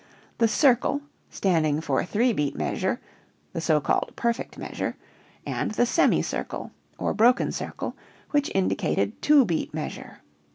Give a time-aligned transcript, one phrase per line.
[0.39, 2.99] the circle, standing for three beat measure
[3.53, 4.95] (the so called perfect measure)
[5.45, 7.95] and the semi circle (or broken circle)
[8.31, 10.21] which indicated two beat measure.